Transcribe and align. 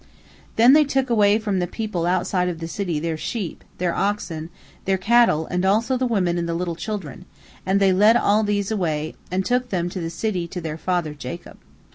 Then 0.55 0.73
they 0.73 0.83
took 0.83 1.11
away 1.11 1.37
from 1.37 1.59
the 1.59 1.67
people 1.67 2.07
outside 2.07 2.49
of 2.49 2.57
the 2.57 2.67
city 2.67 2.99
their 2.99 3.17
sheep, 3.17 3.63
their 3.77 3.93
oxen, 3.93 4.49
their 4.85 4.97
cattle, 4.97 5.45
and 5.45 5.63
also 5.63 5.95
the 5.95 6.07
women 6.07 6.39
and 6.39 6.49
the 6.49 6.55
little 6.55 6.75
children, 6.75 7.25
and 7.67 7.79
they 7.79 7.93
led 7.93 8.17
all 8.17 8.41
these 8.43 8.71
away, 8.71 9.13
and 9.29 9.45
took 9.45 9.69
them 9.69 9.89
to 9.89 10.01
the 10.01 10.09
city 10.09 10.47
to 10.47 10.59
their 10.59 10.79
father 10.79 11.13
Jacob. 11.13 11.59